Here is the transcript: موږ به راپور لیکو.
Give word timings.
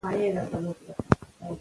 موږ 0.03 0.07
به 0.19 0.27
راپور 0.35 0.65
لیکو. 0.65 0.91